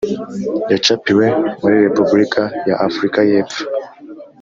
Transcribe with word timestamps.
Yacapiwe 0.71 1.25
muri 1.59 1.75
Repubulika 1.85 2.43
ya 2.67 2.75
Afurika 2.87 3.19
y 3.29 3.31
Epfo 3.41 3.61